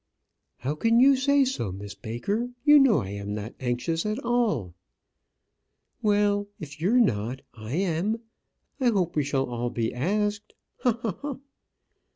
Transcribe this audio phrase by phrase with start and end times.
[0.57, 2.49] "How can you say so, Miss Baker?
[2.65, 4.73] You know I am not anxious at all."
[6.01, 8.19] "Well, if you're not, I am.
[8.79, 10.93] I hope we shall be asked ha!
[11.03, 11.11] ha!
[11.21, 11.37] ha!"